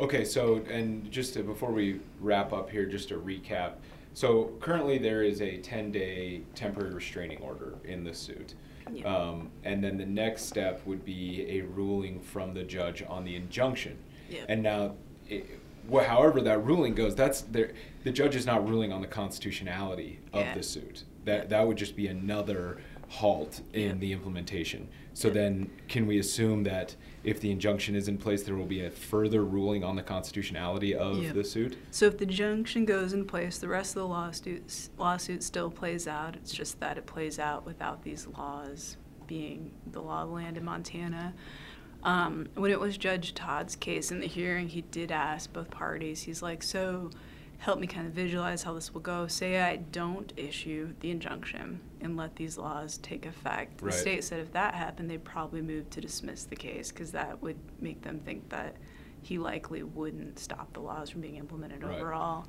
Okay, 0.00 0.24
so 0.24 0.56
and 0.70 1.10
just 1.10 1.34
to, 1.34 1.42
before 1.42 1.70
we 1.72 2.00
wrap 2.20 2.52
up 2.52 2.70
here, 2.70 2.86
just 2.86 3.08
to 3.10 3.16
recap. 3.16 3.74
So 4.14 4.52
currently 4.60 4.98
there 4.98 5.22
is 5.22 5.40
a 5.40 5.58
10-day 5.58 6.42
temporary 6.54 6.92
restraining 6.92 7.38
order 7.38 7.74
in 7.84 8.04
the 8.04 8.12
suit. 8.14 8.54
Yeah. 8.92 9.04
Um, 9.06 9.50
and 9.64 9.82
then 9.82 9.96
the 9.96 10.04
next 10.04 10.42
step 10.46 10.84
would 10.86 11.04
be 11.04 11.46
a 11.48 11.62
ruling 11.62 12.20
from 12.20 12.52
the 12.52 12.62
judge 12.62 13.02
on 13.08 13.24
the 13.24 13.36
injunction. 13.36 13.96
Yep. 14.28 14.46
And 14.48 14.62
now, 14.62 14.94
it, 15.28 15.46
wh- 15.90 16.02
however 16.04 16.40
that 16.42 16.64
ruling 16.64 16.94
goes, 16.94 17.14
that's 17.14 17.42
there. 17.42 17.72
The 18.04 18.10
judge 18.12 18.34
is 18.36 18.44
not 18.44 18.68
ruling 18.68 18.92
on 18.92 19.00
the 19.00 19.06
constitutionality 19.06 20.18
of 20.32 20.40
Yeah. 20.42 20.54
the 20.54 20.62
suit. 20.62 21.04
That 21.24 21.48
that 21.50 21.66
would 21.66 21.76
just 21.78 21.94
be 21.96 22.08
another 22.08 22.78
halt 23.12 23.60
in 23.74 23.82
Yep. 23.88 24.00
the 24.00 24.12
implementation. 24.12 24.88
So 25.12 25.28
Yep. 25.28 25.34
then, 25.34 25.70
can 25.86 26.06
we 26.06 26.18
assume 26.18 26.62
that 26.64 26.96
if 27.24 27.40
the 27.40 27.50
injunction 27.50 27.94
is 27.94 28.08
in 28.08 28.16
place, 28.16 28.42
there 28.42 28.54
will 28.56 28.64
be 28.64 28.82
a 28.84 28.90
further 28.90 29.44
ruling 29.44 29.84
on 29.84 29.96
the 29.96 30.02
constitutionality 30.02 30.94
of 30.94 31.22
Yep. 31.22 31.34
the 31.34 31.44
suit? 31.44 31.76
So 31.90 32.06
if 32.06 32.16
the 32.16 32.24
injunction 32.24 32.86
goes 32.86 33.12
in 33.12 33.26
place, 33.26 33.58
the 33.58 33.68
rest 33.68 33.90
of 33.96 34.02
the 34.02 34.08
lawsuit 34.08 34.88
lawsuit 34.98 35.42
still 35.42 35.70
plays 35.70 36.08
out. 36.08 36.36
It's 36.36 36.52
just 36.54 36.80
that 36.80 36.96
it 36.96 37.04
plays 37.06 37.38
out 37.38 37.66
without 37.66 38.02
these 38.02 38.26
laws 38.26 38.96
being 39.26 39.72
the 39.90 40.00
law 40.00 40.22
of 40.22 40.28
the 40.30 40.34
land 40.34 40.56
in 40.56 40.64
Montana. 40.64 41.34
Um, 42.02 42.48
when 42.54 42.70
it 42.70 42.80
was 42.80 42.96
Judge 42.96 43.34
Todd's 43.34 43.76
case 43.76 44.10
in 44.10 44.20
the 44.20 44.26
hearing, 44.26 44.68
he 44.68 44.80
did 44.80 45.12
ask 45.12 45.52
both 45.52 45.70
parties. 45.70 46.22
He's 46.22 46.42
like, 46.42 46.62
"So, 46.62 47.10
help 47.58 47.78
me 47.78 47.86
kind 47.86 48.06
of 48.06 48.12
visualize 48.14 48.62
how 48.64 48.72
this 48.72 48.92
will 48.92 49.02
go. 49.02 49.26
Say 49.28 49.60
I 49.60 49.76
don't 49.76 50.32
issue 50.36 50.94
the 51.00 51.10
injunction 51.10 51.80
and 52.02 52.16
let 52.16 52.36
these 52.36 52.58
laws 52.58 52.98
take 52.98 53.26
effect." 53.26 53.80
Right. 53.82 53.92
The 53.92 53.98
state 53.98 54.24
said 54.24 54.40
if 54.40 54.52
that 54.52 54.74
happened, 54.74 55.10
they'd 55.10 55.24
probably 55.24 55.62
move 55.62 55.88
to 55.90 56.00
dismiss 56.00 56.44
the 56.44 56.56
case 56.56 56.90
because 56.90 57.12
that 57.12 57.40
would 57.42 57.56
make 57.80 58.02
them 58.02 58.18
think 58.20 58.48
that 58.50 58.76
he 59.22 59.38
likely 59.38 59.82
wouldn't 59.82 60.38
stop 60.38 60.72
the 60.72 60.80
laws 60.80 61.10
from 61.10 61.20
being 61.20 61.36
implemented 61.36 61.82
Right. 61.84 61.96
overall. 61.98 62.46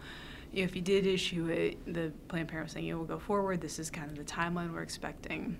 If 0.51 0.73
he 0.73 0.81
did 0.81 1.05
issue 1.07 1.47
it, 1.47 1.77
the 1.91 2.11
Planned 2.27 2.47
Parenthood 2.49 2.63
was 2.65 2.71
saying 2.73 2.87
it 2.87 2.93
will 2.95 3.05
go 3.05 3.19
forward. 3.19 3.61
This 3.61 3.79
is 3.79 3.89
kind 3.89 4.09
of 4.11 4.17
the 4.17 4.23
timeline 4.23 4.71
we're 4.73 4.81
expecting. 4.83 5.57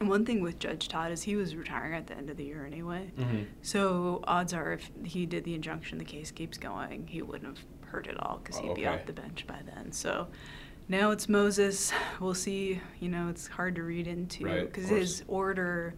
And 0.00 0.08
one 0.08 0.24
thing 0.24 0.40
with 0.42 0.58
Judge 0.58 0.88
Todd 0.88 1.12
is 1.12 1.22
he 1.22 1.36
was 1.36 1.54
retiring 1.54 1.94
at 1.94 2.08
the 2.08 2.16
end 2.16 2.28
of 2.30 2.36
the 2.36 2.44
year 2.44 2.66
anyway. 2.66 3.12
Mhm. 3.16 3.46
So 3.62 4.22
odds 4.26 4.52
are, 4.52 4.72
if 4.72 4.90
he 5.04 5.24
did 5.24 5.44
the 5.44 5.54
injunction, 5.54 5.98
the 5.98 6.04
case 6.04 6.32
keeps 6.32 6.58
going, 6.58 7.06
he 7.06 7.22
wouldn't 7.22 7.56
have 7.56 7.64
heard 7.86 8.08
it 8.08 8.18
all 8.20 8.38
because 8.38 8.58
he'd 8.58 8.74
be 8.74 8.86
Okay. 8.86 8.86
off 8.86 9.06
the 9.06 9.12
bench 9.12 9.46
by 9.46 9.60
then. 9.64 9.92
So 9.92 10.26
now 10.88 11.10
it's 11.10 11.28
Moses. 11.28 11.92
We'll 12.20 12.34
see. 12.34 12.80
You 13.00 13.08
know, 13.08 13.28
it's 13.28 13.46
hard 13.46 13.74
to 13.76 13.82
read 13.82 14.06
into 14.06 14.44
because 14.44 14.86
course. 14.86 15.00
his 15.00 15.24
order 15.28 15.94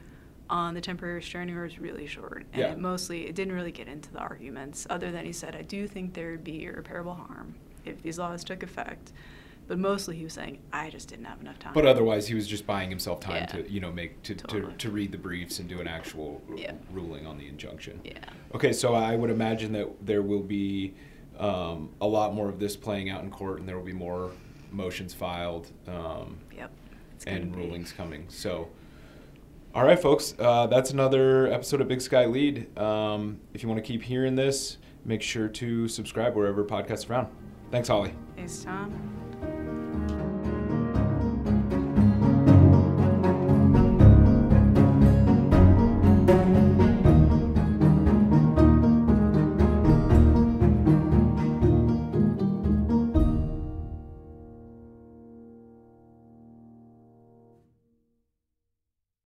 on 0.49 0.75
the 0.75 0.81
temporary 0.81 1.16
restraining 1.16 1.55
order 1.57 1.66
is 1.66 1.78
really 1.81 2.07
short, 2.07 2.47
and 2.52 2.61
Yeah. 2.62 2.73
it 2.73 2.78
mostly 2.78 3.26
it 3.26 3.35
didn't 3.35 3.55
really 3.55 3.73
get 3.73 3.88
into 3.88 4.12
the 4.12 4.19
arguments. 4.21 4.87
Other 4.88 5.11
than 5.11 5.25
he 5.25 5.33
said, 5.33 5.57
I 5.57 5.62
do 5.62 5.88
think 5.88 6.14
there 6.14 6.31
would 6.31 6.45
be 6.45 6.64
irreparable 6.64 7.14
harm 7.14 7.55
if 7.85 8.00
these 8.02 8.19
laws 8.19 8.45
took 8.45 8.62
effect. 8.62 9.12
But 9.69 9.81
mostly 9.81 10.16
he 10.16 10.23
was 10.23 10.33
saying, 10.35 10.59
I 10.73 10.90
just 10.90 11.09
didn't 11.09 11.25
have 11.25 11.40
enough 11.40 11.59
time. 11.59 11.75
But 11.75 11.87
otherwise, 11.87 12.28
he 12.28 12.37
was 12.37 12.47
just 12.47 12.64
buying 12.69 12.88
himself 12.88 13.19
time 13.19 13.35
Yeah. 13.38 13.47
to, 13.47 13.69
you 13.69 13.81
know, 13.81 13.90
make 13.90 14.23
to, 14.23 14.37
Totally. 14.37 14.71
to, 14.71 14.78
to 14.78 14.90
read 14.90 15.11
the 15.11 15.19
briefs 15.19 15.59
and 15.59 15.69
do 15.69 15.81
an 15.81 15.88
actual 15.88 16.40
Yeah. 16.57 16.75
ruling 16.93 17.26
on 17.26 17.37
the 17.37 17.49
injunction. 17.49 18.00
yeah. 18.05 18.12
Okay, 18.55 18.73
so 18.73 18.95
I 18.95 19.16
would 19.16 19.31
imagine 19.31 19.73
that 19.73 19.88
there 20.07 20.23
will 20.23 20.43
be 20.45 20.95
um, 21.38 21.90
a 22.00 22.07
lot 22.07 22.33
more 22.33 22.49
of 22.49 22.61
this 22.61 22.76
playing 22.76 23.11
out 23.11 23.23
in 23.25 23.31
court, 23.31 23.59
and 23.59 23.69
there 23.69 23.76
will 23.76 23.85
be 23.85 23.93
more 23.93 24.31
motions 24.73 25.15
filed 25.15 25.71
um, 25.89 26.39
Yep. 26.57 26.71
And 27.27 27.53
be- 27.53 27.59
rulings 27.59 27.93
coming. 27.93 28.27
So, 28.29 28.69
all 29.75 29.85
right, 29.85 29.99
folks, 29.99 30.35
uh, 30.39 30.67
that's 30.67 30.91
another 30.91 31.51
episode 31.53 31.81
of 31.81 31.89
Big 31.89 32.01
Sky 32.01 32.25
Lede. 32.27 32.77
Um, 32.79 33.41
if 33.55 33.63
you 33.63 33.69
want 33.69 33.83
to 33.83 33.87
keep 33.87 34.03
hearing 34.03 34.35
this, 34.37 34.79
make 35.05 35.23
sure 35.23 35.49
to 35.49 35.89
subscribe 35.89 36.35
wherever 36.35 36.65
podcasts 36.65 37.05
are 37.05 37.09
found. 37.09 37.29
Thanks, 37.71 37.89
Holly. 37.89 38.15
Thanks, 38.37 38.63
Tom. 38.63 39.25